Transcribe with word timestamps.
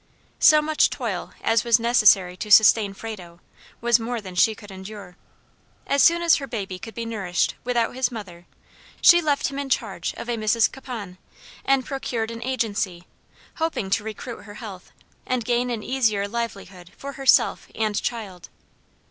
So 0.39 0.63
much 0.63 0.89
toil 0.89 1.33
as 1.43 1.63
was 1.63 1.79
necessary 1.79 2.35
to 2.37 2.49
sustain 2.49 2.95
Frado, 2.95 3.39
was 3.81 3.99
more 3.99 4.19
than 4.19 4.33
she 4.33 4.55
could 4.55 4.71
endure. 4.71 5.15
As 5.85 6.01
soon 6.01 6.23
as 6.23 6.37
her 6.37 6.47
babe 6.47 6.73
could 6.81 6.95
be 6.95 7.05
nourished 7.05 7.53
without 7.63 7.93
his 7.93 8.09
mother, 8.09 8.47
she 8.99 9.21
left 9.21 9.49
him 9.49 9.59
in 9.59 9.69
charge 9.69 10.15
of 10.15 10.27
a 10.27 10.37
Mrs. 10.37 10.71
Capon, 10.71 11.19
and 11.63 11.85
procured 11.85 12.31
an 12.31 12.41
agency, 12.41 13.05
hoping 13.57 13.91
to 13.91 14.03
recruit 14.03 14.45
her 14.45 14.55
health, 14.55 14.91
and 15.27 15.45
gain 15.45 15.69
an 15.69 15.83
easier 15.83 16.27
livelihood 16.27 16.91
for 16.97 17.11
herself 17.11 17.67
and 17.75 18.01
child. 18.01 18.49